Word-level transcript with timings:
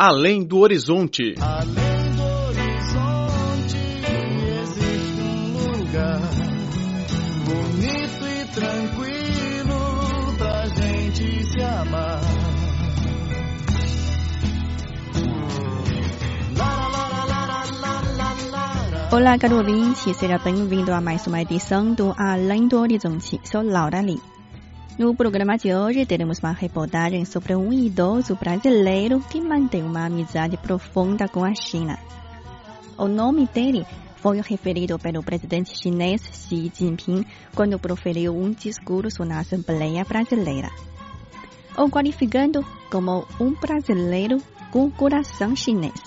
Além 0.00 0.44
do 0.44 0.58
Horizonte. 0.58 1.34
Além 1.40 2.12
do 2.14 2.22
horizonte 2.46 3.78
existe 4.62 5.20
um 5.20 5.76
lugar 5.76 6.20
bonito 7.44 8.24
e 8.24 8.44
tranquilo 8.54 10.36
pra 10.38 10.66
gente 10.66 11.44
se 11.46 11.60
amar. 11.60 12.20
Olá, 19.10 19.36
caro 19.36 19.56
ouvinte, 19.56 20.14
seja 20.14 20.38
bem-vindo 20.38 20.92
a 20.92 21.00
mais 21.00 21.26
uma 21.26 21.42
edição 21.42 21.92
do 21.92 22.14
Além 22.16 22.68
do 22.68 22.78
Horizonte. 22.78 23.40
Sou 23.42 23.62
Laura 23.62 24.00
Lee. 24.00 24.37
No 24.98 25.14
programa 25.14 25.56
de 25.56 25.72
hoje, 25.72 26.04
teremos 26.04 26.40
uma 26.40 26.50
reportagem 26.50 27.24
sobre 27.24 27.54
um 27.54 27.72
idoso 27.72 28.34
brasileiro 28.34 29.20
que 29.20 29.40
mantém 29.40 29.84
uma 29.84 30.06
amizade 30.06 30.56
profunda 30.56 31.28
com 31.28 31.44
a 31.44 31.54
China. 31.54 31.96
O 32.98 33.06
nome 33.06 33.46
dele 33.46 33.86
foi 34.16 34.40
referido 34.40 34.98
pelo 34.98 35.22
presidente 35.22 35.78
chinês 35.80 36.20
Xi 36.22 36.72
Jinping 36.74 37.24
quando 37.54 37.78
proferiu 37.78 38.36
um 38.36 38.50
discurso 38.50 39.24
na 39.24 39.38
Assembleia 39.38 40.04
Brasileira. 40.04 40.68
O 41.76 41.88
qualificando 41.88 42.66
como 42.90 43.24
um 43.40 43.52
brasileiro 43.52 44.38
com 44.72 44.90
coração 44.90 45.54
chinês. 45.54 46.02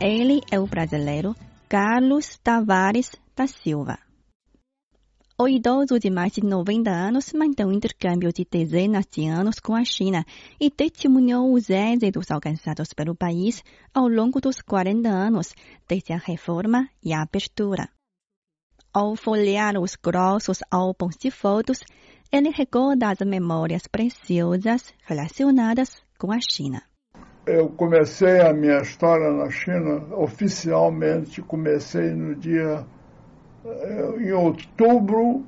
Ele 0.00 0.40
é 0.50 0.58
o 0.58 0.66
brasileiro 0.66 1.36
Carlos 1.68 2.38
Tavares 2.42 3.14
da 3.36 3.46
Silva. 3.46 3.98
O 5.42 5.48
idoso 5.48 5.98
de 5.98 6.10
mais 6.10 6.32
de 6.32 6.44
90 6.44 6.90
anos 6.90 7.32
mantém 7.32 7.64
um 7.64 7.72
intercâmbio 7.72 8.30
de 8.30 8.44
dezenas 8.44 9.06
de 9.10 9.26
anos 9.26 9.58
com 9.58 9.74
a 9.74 9.82
China 9.82 10.22
e 10.60 10.70
testemunhou 10.70 11.54
os 11.54 11.70
êxitos 11.70 12.30
alcançados 12.30 12.92
pelo 12.92 13.14
país 13.14 13.64
ao 13.94 14.06
longo 14.06 14.38
dos 14.38 14.60
40 14.60 15.08
anos, 15.08 15.54
desde 15.88 16.12
a 16.12 16.18
reforma 16.18 16.90
e 17.02 17.14
a 17.14 17.22
abertura. 17.22 17.88
Ao 18.92 19.16
folhear 19.16 19.80
os 19.80 19.96
grossos 19.96 20.58
álbuns 20.70 21.16
de 21.16 21.30
fotos, 21.30 21.80
ele 22.30 22.50
recorda 22.50 23.08
as 23.08 23.20
memórias 23.20 23.86
preciosas 23.86 24.92
relacionadas 25.06 26.02
com 26.18 26.30
a 26.30 26.38
China. 26.38 26.82
Eu 27.46 27.70
comecei 27.70 28.42
a 28.42 28.52
minha 28.52 28.82
história 28.82 29.32
na 29.32 29.48
China 29.48 30.14
oficialmente, 30.16 31.40
comecei 31.40 32.10
no 32.10 32.34
dia 32.34 32.86
em 34.18 34.32
outubro 34.32 35.44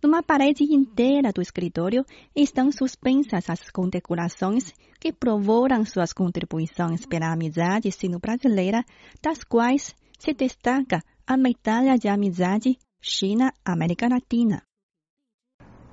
Numa 0.04 0.22
parede 0.22 0.66
inteira 0.66 1.32
do 1.32 1.42
escritório 1.42 2.04
estão 2.36 2.70
suspensas 2.74 3.50
as 3.50 3.72
condecorações 3.72 4.74
que 5.00 5.14
provoram 5.14 5.86
suas 5.86 6.12
contribuições 6.12 7.06
pela 7.06 7.32
amizade 7.32 7.90
sino-brasileira, 7.90 8.84
das 9.24 9.46
quais 9.46 9.96
se 10.20 10.34
destaca 10.34 11.00
a 11.26 11.38
medalha 11.38 11.98
de 11.98 12.10
amizade 12.10 12.78
China-América 13.02 14.10
Latina. 14.10 14.62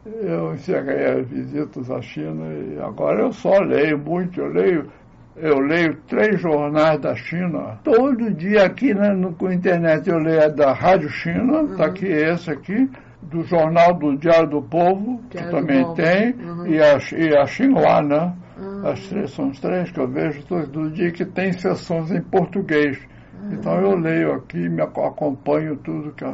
Eu 0.05 0.55
encerrei 0.55 1.05
as 1.05 1.29
visitas 1.29 1.89
à 1.89 2.03
China 2.03 2.53
e 2.53 2.81
agora 2.81 3.23
eu 3.23 3.33
só 3.33 3.61
leio 3.61 3.97
muito, 3.97 4.41
eu 4.41 4.49
leio 4.49 4.93
eu 5.37 5.61
leio 5.61 6.03
três 6.09 6.41
jornais 6.41 7.01
da 7.01 7.15
China. 7.15 7.79
Todo 7.85 8.35
dia 8.35 8.65
aqui 8.65 8.93
na, 8.93 9.15
no, 9.15 9.33
com 9.35 9.47
a 9.47 9.55
internet 9.55 10.11
eu 10.11 10.19
leio 10.19 10.43
a 10.43 10.49
da 10.49 10.73
Rádio 10.73 11.09
China, 11.09 11.63
está 11.63 11.87
aqui 11.87 12.07
esse 12.07 12.51
aqui 12.51 12.91
do 13.23 13.43
jornal 13.43 13.95
do 13.95 14.17
Diário 14.17 14.49
do 14.49 14.63
Povo, 14.63 15.21
que 15.31 15.39
Diário 15.39 15.51
também 15.51 15.95
tem, 15.95 16.33
uhum. 16.35 16.67
e, 16.67 16.81
a, 16.81 16.99
e 17.17 17.37
a 17.37 17.47
Xinhua, 17.47 18.03
né? 18.03 18.35
Uhum. 18.59 18.87
As 18.87 19.09
três, 19.09 19.31
são 19.31 19.49
os 19.49 19.61
três 19.61 19.91
que 19.91 20.01
eu 20.01 20.09
vejo 20.09 20.45
todo 20.47 20.91
dia 20.91 21.11
que 21.13 21.25
tem 21.25 21.53
sessões 21.53 22.11
em 22.11 22.23
português. 22.23 22.99
Uhum. 23.41 23.53
Então 23.53 23.81
eu 23.81 23.97
leio 23.97 24.33
aqui, 24.35 24.69
me 24.69 24.83
acompanho 24.83 25.77
tudo 25.77 26.13
que, 26.13 26.25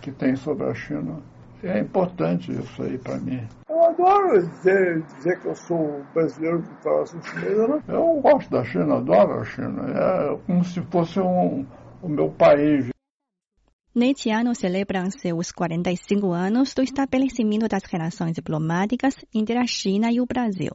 que 0.00 0.12
tem 0.12 0.36
sobre 0.36 0.66
a 0.66 0.74
China. 0.74 1.16
É 1.62 1.80
importante 1.80 2.52
isso 2.52 2.82
aí 2.82 2.98
para 2.98 3.16
mim. 3.18 3.42
Eu 3.68 3.82
adoro 3.84 4.40
dizer, 4.40 5.02
dizer 5.02 5.40
que 5.40 5.48
eu 5.48 5.54
sou 5.54 6.02
brasileiro 6.14 6.62
de 6.62 6.68
coração 6.82 7.20
chinês. 7.22 7.68
Né? 7.68 7.82
Eu 7.88 8.20
gosto 8.22 8.50
da 8.50 8.62
China, 8.64 8.96
adoro 8.96 9.40
a 9.40 9.44
China. 9.44 9.82
É 9.88 10.36
como 10.46 10.64
se 10.64 10.80
fosse 10.82 11.18
um, 11.18 11.66
o 12.02 12.08
meu 12.08 12.30
país. 12.30 12.90
Neste 13.96 14.28
ano 14.28 14.54
celebram-se 14.54 15.32
os 15.32 15.50
45 15.50 16.30
anos 16.30 16.74
do 16.74 16.82
estabelecimento 16.82 17.66
das 17.66 17.82
relações 17.84 18.34
diplomáticas 18.34 19.14
entre 19.32 19.56
a 19.56 19.66
China 19.66 20.12
e 20.12 20.20
o 20.20 20.26
Brasil. 20.26 20.72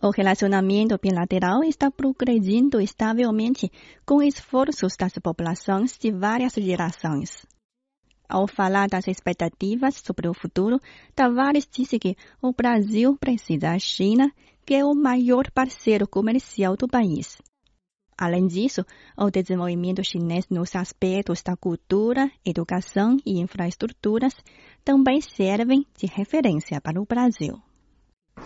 O 0.00 0.10
relacionamento 0.10 0.96
bilateral 1.02 1.64
está 1.64 1.90
progredindo 1.90 2.80
estavelmente 2.80 3.68
com 4.06 4.22
esforços 4.22 4.94
das 4.96 5.14
populações 5.14 5.98
de 5.98 6.12
várias 6.12 6.52
gerações. 6.52 7.44
Ao 8.28 8.46
falar 8.46 8.88
das 8.88 9.08
expectativas 9.08 9.96
sobre 9.96 10.28
o 10.28 10.32
futuro, 10.32 10.78
Tavares 11.16 11.66
disse 11.68 11.98
que 11.98 12.14
o 12.40 12.52
Brasil 12.52 13.16
precisa 13.18 13.72
da 13.72 13.78
China, 13.80 14.30
que 14.64 14.74
é 14.74 14.84
o 14.84 14.94
maior 14.94 15.50
parceiro 15.50 16.06
comercial 16.06 16.76
do 16.76 16.86
país. 16.86 17.36
Além 18.16 18.46
disso, 18.46 18.84
o 19.16 19.30
desenvolvimento 19.30 20.04
chinês 20.04 20.46
nos 20.48 20.74
aspectos 20.76 21.42
da 21.42 21.56
cultura, 21.56 22.30
educação 22.44 23.16
e 23.24 23.40
infraestruturas 23.40 24.34
também 24.84 25.20
servem 25.20 25.86
de 25.96 26.06
referência 26.06 26.80
para 26.80 27.00
o 27.00 27.06
Brasil. 27.06 27.60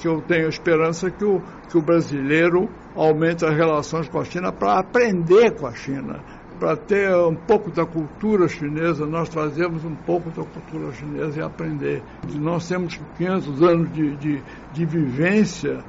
Eu 0.05 0.21
tenho 0.23 0.49
esperança 0.49 1.11
que 1.11 1.25
o, 1.25 1.41
que 1.71 1.79
o 1.79 1.83
brasileiro 1.83 2.69
aumente 2.95 3.45
as 3.45 3.55
relações 3.55 4.09
com 4.09 4.19
a 4.19 4.25
China 4.25 4.53
para 4.53 4.81
aprender 4.81 5.55
com 5.59 5.67
a 5.67 5.75
China, 5.75 6.23
para 6.59 6.77
ter 6.77 7.15
um 7.15 7.35
pouco 7.35 7.71
da 7.71 7.87
cultura 7.87 8.49
chinesa, 8.49 9.07
nós 9.07 9.29
trazemos 9.29 9.85
um 9.85 9.95
pouco 9.95 10.31
da 10.31 10.45
cultura 10.45 10.93
chinesa 10.93 11.41
e 11.41 11.43
aprender. 11.43 12.03
Nós 12.35 12.69
temos 12.69 12.99
500 13.17 13.63
anos 13.63 13.93
de, 13.93 14.17
de, 14.17 14.43
de 14.73 14.87
vivência 14.87 15.85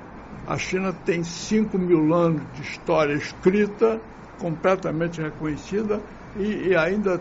a 0.48 0.58
China 0.58 0.94
tem 1.06 1.24
5 1.24 1.78
mil 1.78 2.14
anos 2.14 2.42
de 2.54 2.62
história 2.62 3.14
escrita, 3.14 4.00
completamente 4.40 5.22
reconhecida, 5.22 6.00
e, 6.38 6.70
e 6.70 6.76
ainda 6.76 7.20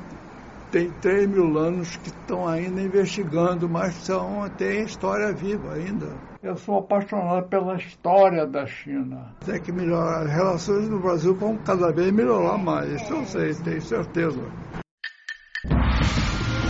tem 0.70 0.90
3 1.00 1.28
mil 1.28 1.58
anos 1.58 1.96
que 1.96 2.08
estão 2.08 2.46
ainda 2.46 2.80
investigando, 2.80 3.68
mas 3.68 3.94
são, 3.94 4.48
tem 4.56 4.84
história 4.84 5.32
viva 5.32 5.74
ainda. 5.74 6.06
Eu 6.40 6.56
sou 6.56 6.78
apaixonado 6.78 7.48
pela 7.48 7.74
história 7.74 8.46
da 8.46 8.64
China. 8.66 9.32
Tem 9.44 9.60
que 9.60 9.72
melhorar. 9.72 10.22
As 10.22 10.30
relações 10.30 10.88
no 10.88 11.00
Brasil 11.00 11.34
vão 11.34 11.56
cada 11.58 11.90
vez 11.90 12.12
melhorar 12.12 12.58
mais, 12.58 13.02
isso 13.02 13.12
eu 13.12 13.24
sei, 13.24 13.54
tenho 13.54 13.82
certeza. 13.82 14.40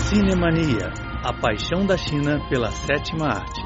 Cinemania, 0.09 0.93
a 1.23 1.33
paixão 1.35 1.85
da 1.85 1.99
China 1.99 2.41
pela 2.49 2.71
sétima 2.71 3.27
arte. 3.27 3.66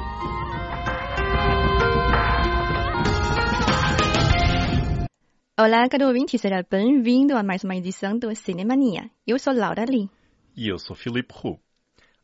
Olá, 5.63 5.87
caro 5.87 6.07
ouvinte, 6.07 6.39
seja 6.39 6.65
bem-vindo 6.67 7.37
a 7.37 7.43
mais 7.43 7.63
uma 7.63 7.75
edição 7.75 8.17
do 8.17 8.35
Cinemania. 8.35 9.11
Eu 9.27 9.37
sou 9.37 9.53
Laura 9.53 9.85
Lee. 9.87 10.09
E 10.57 10.67
eu 10.67 10.79
sou 10.79 10.95
Filipe 10.95 11.31
Roux. 11.31 11.59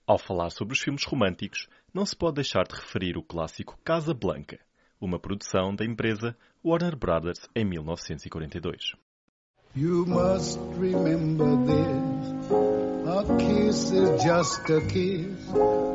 Ao 0.07 0.17
falar 0.17 0.49
sobre 0.49 0.73
os 0.73 0.79
filmes 0.79 1.03
românticos, 1.03 1.69
não 1.93 2.03
se 2.03 2.15
pode 2.15 2.37
deixar 2.37 2.63
de 2.63 2.73
referir 2.73 3.15
o 3.15 3.21
clássico 3.21 3.77
Casa 3.83 4.11
Blanca, 4.11 4.57
uma 4.99 5.19
produção 5.19 5.75
da 5.75 5.85
empresa 5.85 6.35
Warner 6.65 6.95
Brothers 6.95 7.47
em 7.55 7.63
1942. 7.63 8.93
You 9.75 10.07
must 10.07 10.57
remember 10.79 11.57
this. 11.67 12.51
A 13.05 13.23
kiss 13.37 13.91
is 13.91 14.23
just 14.23 14.67
a 14.71 14.81
kiss. 14.87 15.53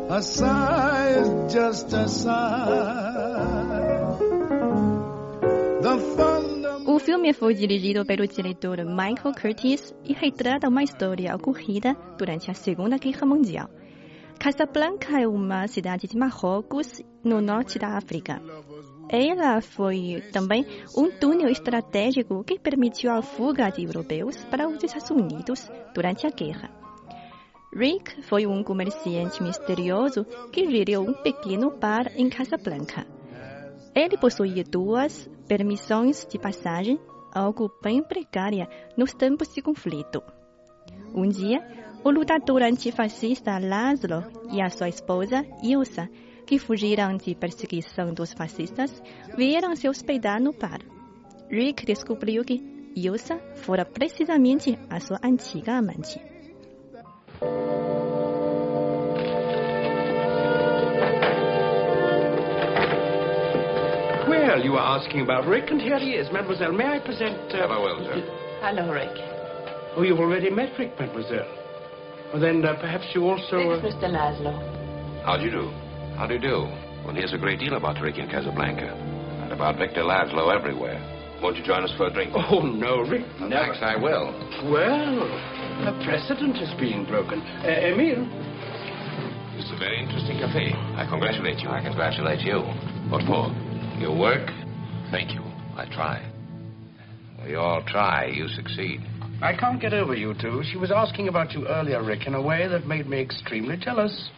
A 0.09 0.23
sigh 0.23 1.19
is 1.19 1.53
just 1.53 1.93
a 1.93 2.07
sigh. 2.07 3.72
Filme 7.13 7.35
foi 7.35 7.53
dirigido 7.53 8.07
pelo 8.07 8.27
diretor 8.27 8.79
Michael 8.87 9.35
Curtis 9.39 9.95
e 10.03 10.15
retrata 10.15 10.67
uma 10.67 10.83
história 10.83 11.37
ocorrida 11.37 11.95
durante 12.17 12.51
a 12.51 12.55
Segunda 12.55 12.97
Guerra 12.97 13.27
Mundial. 13.27 13.69
Casablanca 14.39 15.21
é 15.21 15.29
uma 15.29 15.69
cidade 15.69 16.07
de 16.07 16.17
Marrocos, 16.17 17.03
no 17.23 17.43
norte 17.43 17.79
da 17.79 17.99
África. 17.99 18.41
Ela 19.11 19.61
foi 19.61 20.23
também 20.33 20.65
um 20.97 21.11
túnel 21.11 21.51
estratégico 21.51 22.43
que 22.45 22.59
permitiu 22.59 23.13
a 23.13 23.21
fuga 23.21 23.69
de 23.69 23.85
europeus 23.85 24.43
para 24.47 24.67
os 24.67 24.83
Estados 24.83 25.11
Unidos 25.11 25.71
durante 25.95 26.27
a 26.27 26.31
guerra. 26.31 26.71
Rick 27.77 28.23
foi 28.23 28.47
um 28.47 28.65
comerciante 28.65 29.43
misterioso 29.43 30.25
que 30.51 30.71
geriu 30.71 31.03
um 31.03 31.13
pequeno 31.13 31.77
bar 31.77 32.11
em 32.17 32.31
Casablanca. 32.31 33.07
Ele 33.95 34.17
possuía 34.17 34.65
duas 34.65 35.29
permissões 35.47 36.27
de 36.27 36.39
passagem, 36.39 36.99
algo 37.33 37.71
bem 37.83 38.03
precária 38.03 38.69
nos 38.97 39.13
tempos 39.13 39.53
de 39.55 39.63
conflito. 39.63 40.23
Um 41.15 41.29
dia, 41.29 41.61
o 42.05 42.11
lutador 42.11 42.63
antifascista 42.63 43.59
Laszlo 43.59 44.25
e 44.51 44.61
a 44.61 44.71
sua 44.71 44.89
esposa 44.89 45.47
Ilsa, 45.63 46.09
que 46.47 46.59
fugiram 46.59 47.17
de 47.17 47.35
perseguição 47.35 48.13
dos 48.13 48.33
fascistas, 48.33 49.03
vieram 49.37 49.77
se 49.77 49.89
hospedar 49.89 50.41
no 50.41 50.53
bar. 50.53 50.81
Rick 51.49 51.87
descobriu 51.87 52.45
que 52.45 52.91
Ilsa 52.97 53.39
fora 53.55 53.85
precisamente 53.85 54.79
a 54.91 55.01
sua 55.01 55.19
antiga 55.23 55.79
amante. 55.79 56.21
Well, 64.53 64.61
you 64.63 64.73
were 64.73 64.85
asking 64.85 65.23
about 65.23 65.47
Rick, 65.49 65.71
and 65.71 65.81
here 65.81 65.99
he 65.99 66.13
is. 66.13 66.29
Mademoiselle, 66.31 66.73
may 66.77 66.85
I 66.85 66.99
present... 67.01 67.41
Uh, 67.57 67.73
Farewell, 67.73 68.05
sir. 68.05 68.21
Hello, 68.61 68.93
Rick. 68.93 69.17
Oh, 69.97 70.03
you've 70.05 70.21
already 70.21 70.51
met 70.51 70.77
Rick, 70.79 70.93
mademoiselle. 71.01 71.49
Well, 72.31 72.43
then 72.43 72.61
uh, 72.63 72.77
perhaps 72.79 73.09
you 73.15 73.25
also... 73.25 73.81
This 73.81 73.95
is 73.97 74.05
Uh... 74.05 74.13
Mr. 74.13 74.13
Laszlo. 74.13 75.25
How 75.25 75.39
do 75.39 75.45
you 75.49 75.51
do? 75.51 75.73
How 76.21 76.27
do 76.29 76.35
you 76.35 76.41
do? 76.41 76.69
One 77.09 77.17
hears 77.17 77.33
a 77.33 77.39
great 77.39 77.61
deal 77.61 77.81
about 77.81 77.97
Rick 78.03 78.19
in 78.19 78.29
Casablanca. 78.29 78.93
And 79.41 79.53
about 79.57 79.79
Victor 79.81 80.03
Laszlo 80.05 80.53
everywhere. 80.53 81.01
Won't 81.41 81.57
you 81.57 81.65
join 81.65 81.83
us 81.85 81.93
for 81.97 82.09
a 82.09 82.13
drink? 82.13 82.33
Oh, 82.37 82.61
no, 82.61 83.01
Rick, 83.09 83.25
Well, 83.41 83.49
never. 83.49 83.73
Thanks, 83.73 83.79
I 83.81 83.97
will. 83.97 84.37
Well, 84.69 85.33
a 85.89 85.97
precedent 86.05 86.59
is 86.61 86.69
being 86.79 87.07
broken. 87.09 87.41
Uh, 87.65 87.89
Emile? 87.89 88.29
It's 89.57 89.73
a 89.73 89.79
very 89.81 89.97
interesting 90.05 90.37
cafe. 90.45 90.77
I 91.01 91.09
congratulate 91.09 91.61
you. 91.61 91.71
I 91.71 91.81
congratulate 91.81 92.41
you. 92.45 92.61
What 93.09 93.25
for? 93.25 93.49
Your 93.99 94.17
work? 94.17 94.49
Thank 95.11 95.33
you. 95.33 95.43
I 95.77 95.87
try. 95.93 96.31
We 97.45 97.55
all 97.55 97.83
try. 97.87 98.27
You 98.27 98.49
succeed. 98.49 99.01
I 99.43 99.55
can't 99.57 99.81
get 99.81 99.93
over 99.93 100.15
you 100.15 100.35
two. 100.41 100.63
She 100.71 100.79
was 100.79 100.93
asking 100.93 101.29
about 101.29 101.53
you 101.53 101.67
earlier, 101.67 102.03
Rick, 102.03 102.27
in 102.27 102.35
a 102.35 102.43
way 102.43 102.69
that 102.69 102.87
made 102.87 103.09
me 103.09 103.21
extremely 103.21 103.77
jealous. 103.77 104.31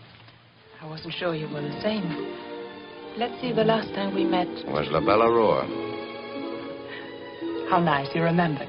I 0.81 0.87
wasn't 0.89 1.15
sure 1.15 1.35
you 1.35 1.49
were 1.49 1.61
the 1.61 1.81
same. 1.83 2.05
Let's 3.17 3.41
see, 3.41 3.53
the 3.53 3.65
last 3.65 3.95
time 3.95 4.15
we 4.15 4.25
met. 4.25 4.49
Was 4.67 4.89
La 4.91 5.01
Belle 5.01 5.23
Aurore. 5.23 5.65
How 7.71 7.81
nice, 7.81 8.09
you 8.15 8.23
remembered. 8.23 8.69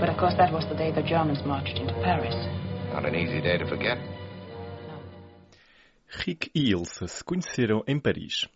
But 0.00 0.08
of 0.08 0.16
course, 0.16 0.34
that 0.38 0.52
was 0.52 0.64
the 0.68 0.74
day 0.74 0.92
the 0.92 1.02
Germans 1.02 1.44
marched 1.44 1.78
into 1.78 1.94
Paris. 2.02 2.34
Not 2.92 3.04
an 3.04 3.14
easy 3.14 3.40
day 3.40 3.58
to 3.58 3.66
forget. 3.68 3.98
Rick 6.26 6.50
e 6.54 6.70
Ilsa 6.72 7.06
se 7.06 7.22
conheceram 7.22 7.84
em 7.86 8.00
Paris. 8.00 8.48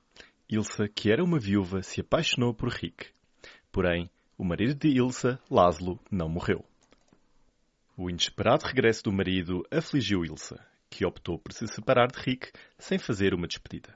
Ilsa, 0.52 0.86
que 0.86 1.10
era 1.10 1.24
uma 1.24 1.38
viúva, 1.38 1.82
se 1.82 2.02
apaixonou 2.02 2.52
por 2.52 2.68
Rick. 2.68 3.06
Porém, 3.72 4.10
o 4.36 4.44
marido 4.44 4.74
de 4.74 4.88
Ilsa, 4.88 5.40
Laszlo, 5.50 5.98
não 6.10 6.28
morreu. 6.28 6.62
O 7.96 8.10
inesperado 8.10 8.66
regresso 8.66 9.04
do 9.04 9.12
marido 9.12 9.66
afligiu 9.70 10.26
Ilsa, 10.26 10.62
que 10.90 11.06
optou 11.06 11.38
por 11.38 11.54
se 11.54 11.66
separar 11.68 12.08
de 12.08 12.18
Rick 12.20 12.52
sem 12.78 12.98
fazer 12.98 13.32
uma 13.32 13.46
despedida. 13.46 13.94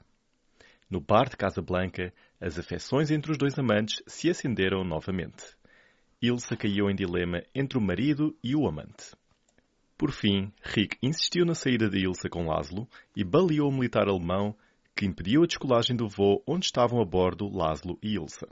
No 0.89 0.99
bar 0.99 1.29
de 1.29 1.37
Casablanca, 1.37 2.11
as 2.41 2.57
afeições 2.57 3.11
entre 3.11 3.31
os 3.31 3.37
dois 3.37 3.55
amantes 3.59 4.01
se 4.07 4.27
acenderam 4.27 4.83
novamente. 4.83 5.55
Ilsa 6.19 6.57
caiu 6.57 6.89
em 6.89 6.95
dilema 6.95 7.43
entre 7.53 7.77
o 7.77 7.81
marido 7.81 8.35
e 8.43 8.55
o 8.55 8.67
amante. 8.67 9.15
Por 9.95 10.11
fim, 10.11 10.51
Rick 10.63 10.97
insistiu 11.03 11.45
na 11.45 11.53
saída 11.53 11.87
de 11.87 11.99
Ilsa 11.99 12.27
com 12.27 12.47
Laszlo 12.47 12.89
e 13.15 13.23
baleou 13.23 13.69
o 13.69 13.71
militar 13.71 14.07
alemão 14.07 14.57
que 14.97 15.05
impediu 15.05 15.43
a 15.43 15.45
descolagem 15.45 15.95
do 15.95 16.09
voo 16.09 16.41
onde 16.45 16.65
estavam 16.65 16.99
a 16.99 17.05
bordo 17.05 17.47
Laszlo 17.55 17.99
e 18.01 18.15
Ilsa. 18.15 18.49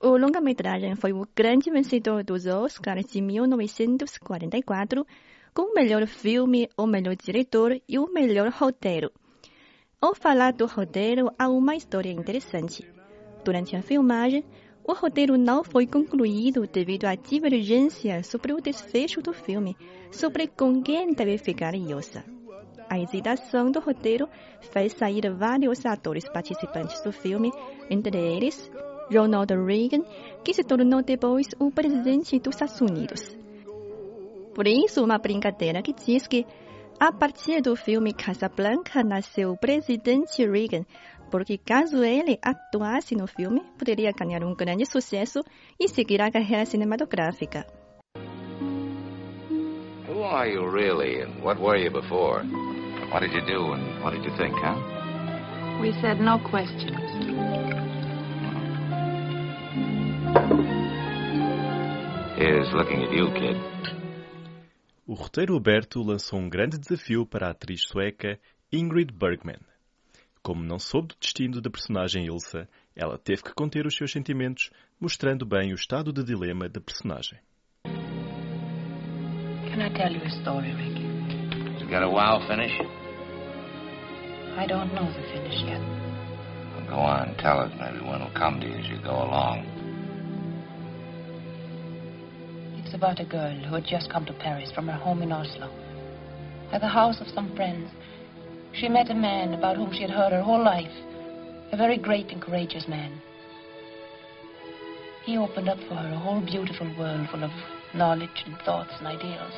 O 0.00 0.16
longa-metragem 0.16 0.96
foi 0.96 1.12
o 1.12 1.26
grande 1.36 1.70
vencedor 1.70 2.24
dos 2.24 2.46
Oscars 2.46 3.04
de 3.12 3.20
1944, 3.20 5.06
com 5.52 5.70
o 5.70 5.74
melhor 5.74 6.06
filme, 6.06 6.68
o 6.76 6.86
melhor 6.86 7.14
diretor 7.14 7.78
e 7.86 7.98
o 7.98 8.10
melhor 8.10 8.48
roteiro. 8.50 9.12
Ao 10.00 10.14
falar 10.14 10.52
do 10.52 10.66
roteiro, 10.66 11.30
há 11.38 11.48
uma 11.48 11.76
história 11.76 12.12
interessante. 12.12 12.88
Durante 13.44 13.76
a 13.76 13.82
filmagem, 13.82 14.44
o 14.84 14.94
roteiro 14.94 15.36
não 15.36 15.62
foi 15.62 15.86
concluído 15.86 16.66
devido 16.66 17.04
à 17.04 17.14
divergência 17.14 18.22
sobre 18.22 18.54
o 18.54 18.60
desfecho 18.60 19.20
do 19.20 19.34
filme, 19.34 19.76
sobre 20.10 20.46
com 20.46 20.80
quem 20.82 21.12
deve 21.12 21.36
ficar 21.36 21.74
Ilsa. 21.74 22.37
A 22.90 22.98
hesitação 22.98 23.70
do 23.70 23.80
roteiro 23.80 24.28
fez 24.72 24.94
sair 24.94 25.30
vários 25.30 25.84
atores 25.84 26.28
participantes 26.28 27.02
do 27.02 27.12
filme, 27.12 27.52
entre 27.90 28.16
eles 28.16 28.70
Ronald 29.10 29.52
Reagan, 29.52 30.04
que 30.44 30.54
se 30.54 30.64
tornou 30.64 31.02
depois 31.02 31.46
o 31.58 31.70
presidente 31.70 32.38
dos 32.38 32.54
Estados 32.54 32.80
Unidos. 32.80 33.36
Por 34.54 34.66
isso, 34.66 35.04
uma 35.04 35.18
brincadeira 35.18 35.82
que 35.82 35.92
diz 35.92 36.26
que, 36.26 36.46
a 36.98 37.12
partir 37.12 37.60
do 37.60 37.76
filme 37.76 38.12
Casablanca, 38.12 39.04
nasceu 39.04 39.52
o 39.52 39.58
presidente 39.58 40.44
Reagan, 40.44 40.84
porque 41.30 41.58
caso 41.58 42.02
ele 42.02 42.38
atuasse 42.42 43.14
no 43.14 43.26
filme, 43.26 43.62
poderia 43.78 44.12
ganhar 44.12 44.42
um 44.42 44.54
grande 44.54 44.86
sucesso 44.86 45.44
e 45.78 45.88
seguir 45.88 46.20
a 46.20 46.30
carreira 46.30 46.64
cinematográfica. 46.64 47.66
Who 50.08 50.24
are 50.24 50.50
you 50.50 50.68
really, 50.68 51.22
and 51.22 51.44
what 51.44 51.60
were 51.60 51.78
you 51.78 51.92
before? 51.92 52.42
What 53.10 53.20
did 53.20 53.32
you 53.32 53.40
do, 53.40 53.72
and 53.72 54.02
what 54.04 54.12
did 54.12 54.22
you 54.22 54.36
think, 54.36 54.54
huh? 54.58 54.76
We 55.80 55.92
said 56.02 56.20
no 56.20 56.38
questions. 56.38 57.00
Here's 62.36 62.70
looking 62.74 63.02
at 63.04 63.12
you, 63.12 63.32
kid. 63.32 63.56
O 65.06 65.14
roteiro 65.14 65.56
aberto 65.56 66.02
lançou 66.02 66.38
um 66.38 66.50
grande 66.50 66.78
desafio 66.78 67.24
para 67.24 67.46
a 67.46 67.50
atriz 67.52 67.80
sueca 67.82 68.38
Ingrid 68.70 69.10
Bergman. 69.10 69.60
Como 70.42 70.62
não 70.62 70.78
soube 70.78 71.08
do 71.08 71.16
destino 71.18 71.62
da 71.62 71.70
personagem 71.70 72.26
Ilsa, 72.26 72.68
ela 72.94 73.16
teve 73.16 73.42
que 73.42 73.54
conter 73.54 73.86
os 73.86 73.96
seus 73.96 74.12
sentimentos, 74.12 74.70
mostrando 75.00 75.46
bem 75.46 75.72
o 75.72 75.76
estado 75.76 76.12
de 76.12 76.22
dilema 76.22 76.68
da 76.68 76.80
personagem. 76.80 77.38
Can 79.70 79.80
I 79.80 79.90
tell 79.94 80.12
you 80.12 80.22
a 80.22 80.28
story, 80.40 80.72
Rick? 80.72 81.07
You 81.88 81.94
got 81.94 82.02
a 82.02 82.10
wow 82.10 82.46
finish? 82.46 82.70
I 84.58 84.66
don't 84.66 84.92
know 84.92 85.06
the 85.06 85.22
finish 85.32 85.62
yet. 85.64 85.80
Well, 86.76 86.86
go 86.86 86.96
on, 86.96 87.34
tell 87.38 87.62
it. 87.62 87.72
Maybe 87.80 88.04
one 88.04 88.20
will 88.20 88.30
come 88.36 88.60
to 88.60 88.66
you 88.66 88.74
as 88.74 88.86
you 88.88 88.98
go 89.02 89.12
along. 89.12 89.64
It's 92.84 92.94
about 92.94 93.20
a 93.20 93.24
girl 93.24 93.56
who 93.64 93.74
had 93.74 93.86
just 93.86 94.12
come 94.12 94.26
to 94.26 94.34
Paris 94.34 94.70
from 94.74 94.86
her 94.88 94.98
home 94.98 95.22
in 95.22 95.32
Oslo. 95.32 95.72
At 96.72 96.82
the 96.82 96.88
house 96.88 97.22
of 97.22 97.28
some 97.28 97.56
friends, 97.56 97.90
she 98.74 98.90
met 98.90 99.10
a 99.10 99.14
man 99.14 99.54
about 99.54 99.78
whom 99.78 99.90
she 99.90 100.02
had 100.02 100.10
heard 100.10 100.32
her 100.32 100.42
whole 100.42 100.62
life, 100.62 100.92
a 101.72 101.76
very 101.78 101.96
great 101.96 102.30
and 102.30 102.42
courageous 102.42 102.86
man. 102.86 103.18
He 105.24 105.38
opened 105.38 105.70
up 105.70 105.78
for 105.88 105.94
her 105.94 106.12
a 106.12 106.18
whole 106.18 106.42
beautiful 106.44 106.94
world 106.98 107.28
full 107.30 107.44
of 107.44 107.50
knowledge 107.94 108.44
and 108.44 108.58
thoughts 108.66 108.92
and 108.98 109.06
ideals. 109.06 109.54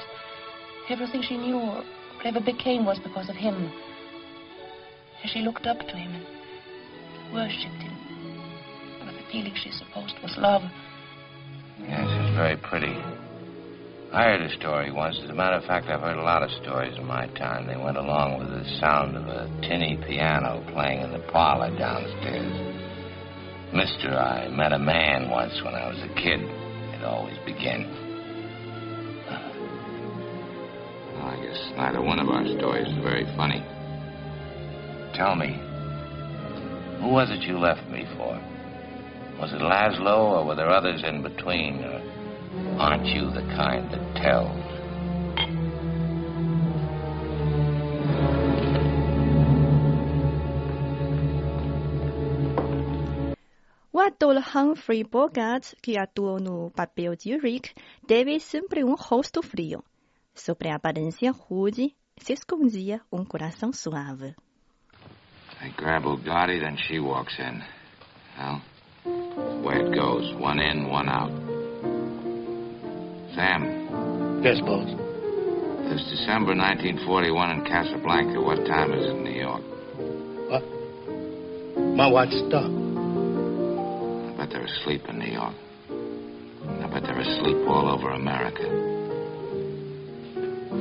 Everything 0.88 1.22
she 1.22 1.36
knew 1.36 1.82
or 2.20 2.26
ever 2.26 2.40
became 2.40 2.84
was 2.84 2.98
because 2.98 3.28
of 3.28 3.36
him. 3.36 3.72
She 5.26 5.40
looked 5.40 5.66
up 5.66 5.78
to 5.78 5.96
him 5.96 6.14
and 6.14 7.34
worshipped 7.34 7.82
him 7.82 7.96
with 9.06 9.16
the 9.16 9.32
feeling 9.32 9.54
she 9.54 9.70
supposed 9.70 10.14
was 10.22 10.34
love. 10.38 10.62
Yes, 11.78 12.06
it's 12.06 12.36
very 12.36 12.56
pretty. 12.56 12.96
I 14.12 14.24
heard 14.24 14.40
a 14.40 14.50
story 14.56 14.90
once. 14.90 15.20
As 15.22 15.30
a 15.30 15.34
matter 15.34 15.56
of 15.56 15.64
fact, 15.64 15.86
I've 15.86 16.00
heard 16.00 16.18
a 16.18 16.22
lot 16.22 16.42
of 16.42 16.50
stories 16.62 16.96
in 16.96 17.04
my 17.06 17.28
time. 17.38 17.66
They 17.66 17.76
went 17.76 17.96
along 17.96 18.38
with 18.38 18.48
the 18.48 18.64
sound 18.80 19.16
of 19.16 19.28
a 19.28 19.46
tinny 19.62 19.98
piano 20.06 20.64
playing 20.72 21.02
in 21.02 21.12
the 21.12 21.20
parlor 21.30 21.70
downstairs. 21.78 22.76
Mister, 23.72 24.18
I 24.18 24.48
met 24.48 24.72
a 24.72 24.78
man 24.78 25.30
once 25.30 25.62
when 25.64 25.74
I 25.74 25.86
was 25.86 25.98
a 26.02 26.14
kid. 26.14 26.40
It 26.40 27.04
always 27.04 27.38
begin. 27.46 27.86
Neither 31.76 32.00
one 32.00 32.18
of 32.18 32.28
our 32.28 32.44
stories 32.46 32.88
is 32.88 32.98
very 33.02 33.24
funny. 33.36 33.64
Tell 35.14 35.34
me, 35.34 35.58
who 37.00 37.08
was 37.08 37.30
it 37.30 37.42
you 37.42 37.58
left 37.58 37.88
me 37.90 38.06
for? 38.16 38.38
Was 39.40 39.52
it 39.52 39.60
Laszlo, 39.60 40.36
or 40.36 40.44
were 40.44 40.54
there 40.54 40.70
others 40.70 41.02
in 41.02 41.22
between? 41.22 41.82
Or 41.82 42.00
aren't 42.78 43.06
you 43.06 43.30
the 43.30 43.42
kind 43.56 43.90
that 43.90 44.16
tells? 44.16 44.70
O 53.92 53.98
ator 53.98 54.40
Humphrey 54.40 55.04
Bogart, 55.04 55.74
que 55.82 55.98
atuou 55.98 56.38
no 56.38 56.70
papel 56.70 57.16
de 57.16 57.36
Rick, 57.36 57.74
teve 58.06 58.40
sempre 58.40 58.82
um 58.82 58.94
rosto 58.94 59.42
frio. 59.42 59.84
Sobre 60.42 60.70
a 60.70 60.76
aparência 60.76 61.32
rude, 61.32 61.94
se 62.16 62.32
escondia 62.32 63.02
um 63.12 63.24
coração 63.26 63.74
suave. 63.74 64.34
I 65.60 65.68
grab 65.76 66.04
Bugatti, 66.04 66.58
then 66.58 66.78
she 66.78 66.98
walks 66.98 67.38
in. 67.38 67.62
Well, 68.38 68.62
way 69.62 69.80
it 69.80 69.94
goes. 69.94 70.32
One 70.40 70.58
in, 70.58 70.88
one 70.88 71.10
out. 71.10 71.30
Sam, 73.34 74.40
Yes, 74.42 74.60
boss. 74.62 74.88
it's 75.92 76.08
December 76.10 76.54
1941 76.56 77.50
in 77.50 77.64
Casablanca. 77.66 78.40
What 78.40 78.64
time 78.66 78.94
is 78.94 79.04
it 79.04 79.16
in 79.16 79.24
New 79.24 79.38
York? 79.38 79.62
What? 80.48 80.64
My 81.96 82.06
watch 82.10 82.30
stopped. 82.48 82.72
I 84.32 84.36
bet 84.38 84.48
they're 84.48 84.64
asleep 84.64 85.02
in 85.06 85.18
New 85.18 85.32
York. 85.32 85.54
I 86.82 86.86
bet 86.88 87.02
they're 87.02 87.20
asleep 87.20 87.58
all 87.68 87.90
over 87.92 88.12
America. 88.12 88.96
Of 90.70 90.76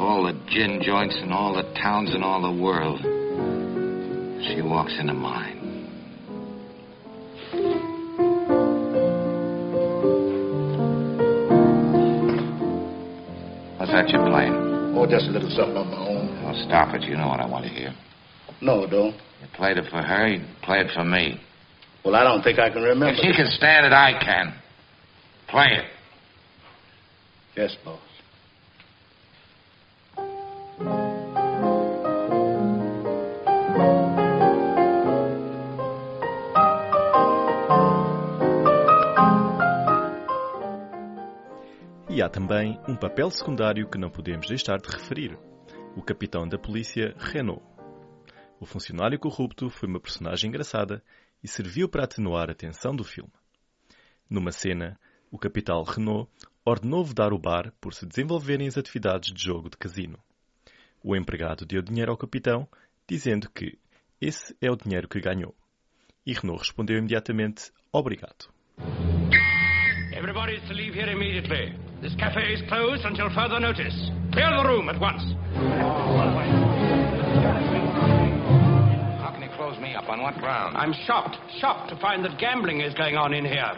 all 0.00 0.24
the 0.24 0.32
gin 0.48 0.82
joints 0.82 1.16
in 1.22 1.30
all 1.30 1.54
the 1.54 1.62
towns 1.80 2.16
in 2.16 2.24
all 2.24 2.42
the 2.42 2.60
world, 2.60 3.00
she 4.42 4.60
walks 4.60 4.92
into 4.98 5.14
mine. 5.14 5.58
What's 13.78 13.92
that 13.92 14.08
you're 14.08 14.26
playing? 14.26 14.52
Oh, 14.96 15.06
just 15.08 15.26
a 15.26 15.30
little 15.30 15.48
something 15.50 15.76
of 15.76 15.86
my 15.86 16.08
own. 16.08 16.42
Oh, 16.44 16.54
stop 16.66 16.92
it. 16.96 17.02
You 17.02 17.16
know 17.16 17.28
what 17.28 17.38
I 17.38 17.46
want 17.46 17.66
to 17.66 17.70
hear. 17.70 17.94
No, 18.60 18.84
don't. 18.88 19.14
You 19.14 19.46
played 19.54 19.78
it 19.78 19.88
for 19.88 20.02
her, 20.02 20.26
you 20.26 20.44
play 20.62 20.80
it 20.80 20.90
for 20.92 21.04
me. 21.04 21.40
Well, 22.04 22.14
I 22.14 22.24
don't 22.24 22.42
think 22.42 22.58
I 22.58 22.70
can 22.70 22.82
remember. 22.82 23.12
If 23.12 23.20
she 23.20 23.32
can 23.32 23.50
stand 23.50 23.86
it, 23.86 23.92
I 23.92 24.12
can. 24.18 24.54
Play 25.48 25.66
it. 25.78 25.84
Yes, 27.56 27.76
boss. 27.84 28.00
E 42.08 42.22
há 42.22 42.28
também 42.28 42.78
um 42.88 42.96
papel 42.96 43.30
secundário 43.30 43.88
que 43.88 43.98
não 43.98 44.10
podemos 44.10 44.46
deixar 44.48 44.78
de 44.78 44.88
referir: 44.88 45.38
o 45.94 46.02
capitão 46.02 46.48
da 46.48 46.58
polícia 46.58 47.14
Renault. 47.18 47.62
O 48.58 48.66
funcionário 48.66 49.18
corrupto 49.18 49.70
foi 49.70 49.88
uma 49.88 50.00
personagem 50.00 50.48
engraçada 50.48 51.02
e 51.42 51.48
serviu 51.48 51.88
para 51.88 52.04
atenuar 52.04 52.50
a 52.50 52.54
tensão 52.54 52.94
do 52.94 53.04
filme. 53.04 53.32
Numa 54.28 54.52
cena, 54.52 54.98
o 55.30 55.38
capitão 55.38 55.82
Renault 55.82 56.30
ordenou 56.64 57.04
vedar 57.04 57.32
o 57.32 57.38
bar 57.38 57.72
por 57.80 57.94
se 57.94 58.06
desenvolverem 58.06 58.68
as 58.68 58.76
atividades 58.76 59.32
de 59.32 59.42
jogo 59.42 59.70
de 59.70 59.76
casino. 59.76 60.18
O 61.02 61.16
empregado 61.16 61.64
deu 61.64 61.82
dinheiro 61.82 62.10
ao 62.10 62.16
capitão, 62.16 62.68
dizendo 63.08 63.50
que 63.50 63.78
esse 64.20 64.54
é 64.60 64.70
o 64.70 64.76
dinheiro 64.76 65.08
que 65.08 65.20
ganhou. 65.20 65.54
E 66.26 66.32
Renault 66.34 66.60
respondeu 66.60 66.98
imediatamente: 66.98 67.72
Obrigado. 67.92 68.52
Everybody 70.12 70.56
is 70.56 70.62
to 70.68 70.74
leave 70.74 70.94
here 70.94 71.10
immediately. 71.10 71.74
This 72.02 72.14
cafe 72.16 72.52
is 72.52 72.60
closed 72.68 73.04
until 73.06 73.30
further 73.30 73.58
notice. 73.58 73.94
Clear 74.32 74.50
the 74.56 74.68
room 74.68 74.88
at 74.90 75.00
once. 75.00 75.24
Close 79.60 79.78
me 79.78 79.94
up? 79.94 80.08
On 80.08 80.22
what 80.22 80.38
ground? 80.38 80.74
I'm 80.74 80.94
shocked, 81.06 81.36
shocked 81.60 81.90
to 81.90 81.96
find 82.00 82.24
that 82.24 82.38
gambling 82.40 82.80
is 82.80 82.94
going 82.94 83.14
on 83.14 83.34
in 83.34 83.44
here. 83.44 83.74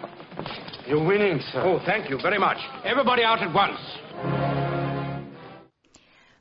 You're 0.87 1.05
winning, 1.05 1.41
sir. 1.51 1.61
Oh, 1.67 1.81
thank 1.85 2.09
you 2.09 2.19
very 2.23 2.39
much. 2.39 2.59
Everybody 2.85 3.25
out 3.25 3.43
at 3.43 3.53
once. 3.53 3.81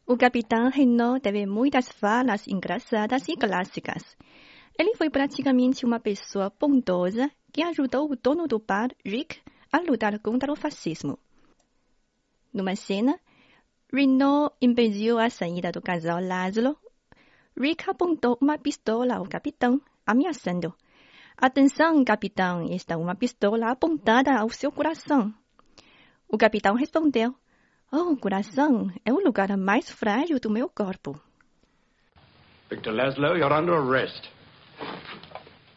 O 0.05 0.15
capitão 0.15 0.69
Renault 0.69 1.21
teve 1.24 1.48
muitas 1.48 1.89
falas 1.91 2.48
engraçadas 2.48 3.27
e 3.29 3.36
clássicas. 3.36 4.15
Ele 4.77 4.93
foi 4.95 5.10
praticamente 5.10 5.88
uma 5.88 6.00
pessoa 6.00 6.53
bondosa 6.60 7.31
que 7.51 7.63
ajudou 7.63 8.12
o 8.12 8.15
dono 8.15 8.48
do 8.48 8.60
bar, 8.60 8.89
Rick, 9.03 9.41
a 9.74 9.79
lutar 9.79 10.19
contra 10.19 10.51
o 10.51 10.55
fascismo. 10.55 11.17
Numa 12.53 12.75
cena, 12.75 13.19
Renault 13.91 14.53
impediu 14.62 15.17
a 15.17 15.31
saída 15.31 15.71
do 15.71 15.81
casal 15.81 16.21
Laszlo. 16.21 16.77
Rick 17.58 17.89
apontou 17.89 18.38
uma 18.41 18.58
pistola 18.58 19.15
ao 19.15 19.25
capitão, 19.25 19.81
ameaçando. 20.05 20.74
Atenção, 21.38 22.03
capitão, 22.03 22.65
está 22.72 22.98
uma 22.98 23.15
pistola 23.15 23.72
apontada 23.72 24.38
ao 24.38 24.50
seu 24.50 24.72
coração. 24.72 25.34
O 26.27 26.38
capitão 26.38 26.75
respondeu: 26.75 27.36
Oh, 27.91 28.15
coração 28.15 28.91
é 29.05 29.12
o 29.12 29.20
lugar 29.20 29.55
mais 29.58 29.89
frágil 29.89 30.39
do 30.39 30.50
meu 30.50 30.70
corpo. 30.70 31.20
Victor 32.70 32.93
Laszlo, 32.93 33.36
you're 33.36 33.53
under 33.53 33.75
arrest. 33.75 34.29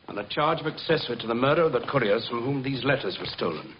On 0.07 0.19
a 0.19 0.25
charge 0.31 0.61
of 0.61 0.69
accessory 0.69 1.17
to 1.19 1.27
the 1.27 1.35
murder 1.35 1.65
of 1.65 1.73
the 1.73 1.85
couriers 1.87 2.29
from 2.29 2.43
whom 2.43 2.63
these 2.63 2.85
letters 2.85 3.19
were 3.19 3.27
stolen. 3.27 3.75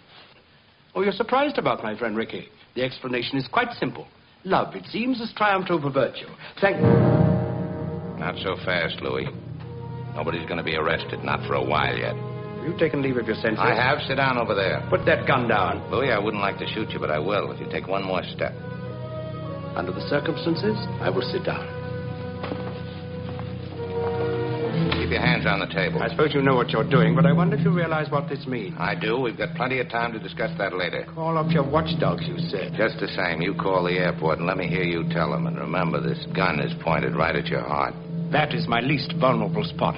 Oh, 0.93 1.01
you're 1.01 1.15
surprised 1.15 1.57
about 1.57 1.81
my 1.81 1.95
friend 1.95 2.17
Ricky. 2.17 2.49
The 2.75 2.83
explanation 2.83 3.37
is 3.37 3.47
quite 3.47 3.71
simple. 3.79 4.05
Love, 4.43 4.75
it 4.75 4.85
seems, 4.91 5.19
has 5.19 5.31
triumphed 5.33 5.71
over 5.71 5.89
virtue. 5.89 6.27
Thank. 6.59 7.24
Not 8.25 8.41
so 8.41 8.57
fast, 8.65 9.05
Louis. 9.05 9.29
Nobody's 10.15 10.49
going 10.49 10.57
to 10.57 10.63
be 10.63 10.75
arrested, 10.75 11.23
not 11.23 11.45
for 11.45 11.53
a 11.53 11.63
while 11.63 11.95
yet. 11.95 12.15
Have 12.15 12.65
you 12.65 12.73
taken 12.79 13.03
leave 13.03 13.17
of 13.17 13.27
your 13.27 13.35
senses? 13.35 13.61
I 13.61 13.75
have. 13.75 14.01
Sit 14.07 14.15
down 14.15 14.39
over 14.39 14.55
there. 14.55 14.81
Put 14.89 15.05
that 15.05 15.27
gun 15.27 15.47
down. 15.47 15.85
Louis, 15.91 16.09
I 16.09 16.17
wouldn't 16.17 16.41
like 16.41 16.57
to 16.57 16.65
shoot 16.73 16.89
you, 16.89 16.97
but 16.97 17.11
I 17.11 17.19
will 17.19 17.51
if 17.51 17.59
you 17.61 17.69
take 17.69 17.87
one 17.87 18.03
more 18.03 18.23
step. 18.33 18.51
Under 19.77 19.91
the 19.91 20.01
circumstances, 20.09 20.73
I 21.05 21.13
will 21.13 21.21
sit 21.21 21.45
down. 21.45 21.69
Keep 24.97 25.13
your 25.13 25.21
hands 25.21 25.45
on 25.45 25.59
the 25.61 25.69
table. 25.69 26.01
I 26.01 26.09
suppose 26.09 26.33
you 26.33 26.41
know 26.41 26.55
what 26.55 26.71
you're 26.71 26.89
doing, 26.89 27.13
but 27.13 27.27
I 27.27 27.31
wonder 27.31 27.55
if 27.57 27.63
you 27.63 27.69
realize 27.69 28.09
what 28.09 28.27
this 28.27 28.47
means. 28.47 28.73
I 28.79 28.95
do. 28.95 29.19
We've 29.19 29.37
got 29.37 29.53
plenty 29.53 29.77
of 29.81 29.89
time 29.89 30.13
to 30.13 30.19
discuss 30.19 30.49
that 30.57 30.73
later. 30.73 31.05
Call 31.13 31.37
up 31.37 31.51
your 31.51 31.61
watchdogs, 31.69 32.25
you 32.25 32.39
said. 32.49 32.73
Just 32.73 32.97
the 32.97 33.07
same, 33.13 33.43
you 33.43 33.53
call 33.53 33.83
the 33.83 34.01
airport 34.01 34.39
and 34.39 34.47
let 34.47 34.57
me 34.57 34.65
hear 34.65 34.81
you 34.81 35.07
tell 35.13 35.29
them. 35.29 35.45
And 35.45 35.59
remember, 35.59 36.01
this 36.01 36.25
gun 36.33 36.59
is 36.59 36.73
pointed 36.81 37.15
right 37.15 37.35
at 37.35 37.45
your 37.45 37.61
heart. 37.61 37.93
That 38.31 38.55
is 38.55 38.67
my 38.67 38.81
least 38.81 39.13
vulnerable 39.19 39.63
spot. 39.63 39.95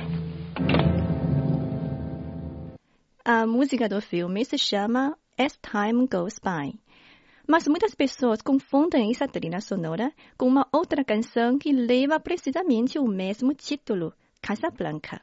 A 3.24 3.46
música 3.46 3.88
do 3.88 4.02
filme 4.02 4.44
se 4.46 4.58
chama 4.58 5.18
As 5.38 5.58
Time 5.58 6.08
Goes 6.08 6.40
By. 6.40 6.78
Mas 7.48 7.68
muitas 7.68 7.96
pessoas 7.96 8.42
confundem 8.42 9.12
essa 9.12 9.28
trilha 9.28 9.62
sonora 9.62 10.12
com 10.38 10.48
uma 10.48 10.68
outra 10.74 11.04
canção 11.04 11.58
que 11.58 11.72
leva 11.72 12.20
precisamente 12.20 13.00
o 13.00 13.08
mesmo 13.08 13.54
título, 13.54 14.14
Casablanca. 14.42 15.22